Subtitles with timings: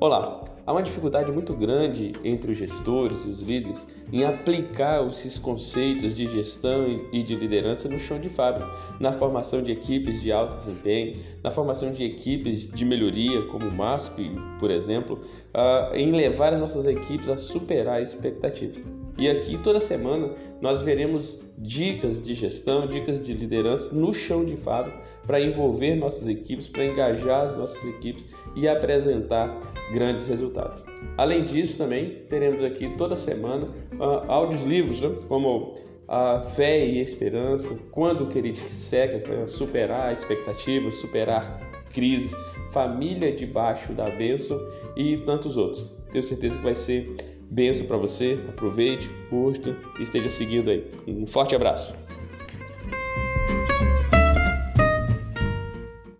[0.00, 0.44] Olá!
[0.64, 6.14] Há uma dificuldade muito grande entre os gestores e os líderes em aplicar esses conceitos
[6.14, 8.70] de gestão e de liderança no chão de fábrica,
[9.00, 13.74] na formação de equipes de alto desempenho, na formação de equipes de melhoria, como o
[13.74, 14.30] MASP,
[14.60, 15.18] por exemplo,
[15.52, 18.84] uh, em levar as nossas equipes a superar expectativas.
[19.18, 20.30] E aqui toda semana
[20.60, 24.96] nós veremos dicas de gestão, dicas de liderança no chão de fábrica
[25.26, 29.58] para envolver nossas equipes, para engajar as nossas equipes e apresentar
[29.92, 30.84] grandes resultados.
[31.16, 35.16] Além disso, também teremos aqui toda semana uh, áudios livros, né?
[35.26, 35.74] como
[36.06, 41.60] a fé e esperança, quando o querido seca para superar expectativas, superar
[41.92, 42.32] crises,
[42.72, 44.58] família debaixo da bênção
[44.96, 45.86] e tantos outros.
[46.10, 48.38] Tenho certeza que vai ser benção para você.
[48.48, 50.84] Aproveite, curta e esteja seguindo aí.
[51.06, 51.94] Um forte abraço.